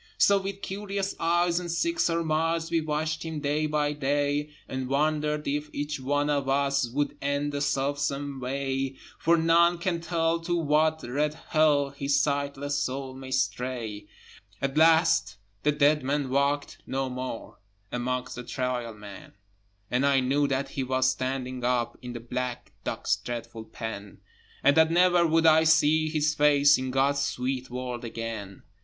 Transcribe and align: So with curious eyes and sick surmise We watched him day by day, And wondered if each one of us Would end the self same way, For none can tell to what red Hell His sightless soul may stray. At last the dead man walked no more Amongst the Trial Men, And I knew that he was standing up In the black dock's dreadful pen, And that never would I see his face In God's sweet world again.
So 0.17 0.41
with 0.41 0.63
curious 0.63 1.13
eyes 1.19 1.59
and 1.59 1.69
sick 1.69 1.99
surmise 1.99 2.71
We 2.71 2.81
watched 2.81 3.21
him 3.21 3.39
day 3.39 3.67
by 3.67 3.93
day, 3.93 4.49
And 4.67 4.87
wondered 4.87 5.47
if 5.47 5.69
each 5.73 5.99
one 5.99 6.27
of 6.27 6.49
us 6.49 6.89
Would 6.89 7.15
end 7.21 7.51
the 7.51 7.61
self 7.61 7.99
same 7.99 8.39
way, 8.39 8.95
For 9.19 9.37
none 9.37 9.77
can 9.77 10.01
tell 10.01 10.39
to 10.39 10.55
what 10.57 11.03
red 11.03 11.35
Hell 11.49 11.91
His 11.91 12.19
sightless 12.19 12.79
soul 12.79 13.13
may 13.13 13.29
stray. 13.29 14.07
At 14.59 14.75
last 14.75 15.35
the 15.61 15.71
dead 15.71 16.01
man 16.01 16.31
walked 16.31 16.79
no 16.87 17.07
more 17.07 17.59
Amongst 17.91 18.33
the 18.37 18.43
Trial 18.43 18.95
Men, 18.95 19.33
And 19.91 20.03
I 20.03 20.19
knew 20.19 20.47
that 20.47 20.69
he 20.69 20.81
was 20.81 21.11
standing 21.11 21.63
up 21.63 21.95
In 22.01 22.13
the 22.13 22.19
black 22.19 22.71
dock's 22.83 23.17
dreadful 23.17 23.65
pen, 23.65 24.17
And 24.63 24.75
that 24.77 24.89
never 24.89 25.27
would 25.27 25.45
I 25.45 25.63
see 25.63 26.09
his 26.09 26.33
face 26.33 26.79
In 26.79 26.89
God's 26.89 27.19
sweet 27.21 27.69
world 27.69 28.03
again. 28.03 28.63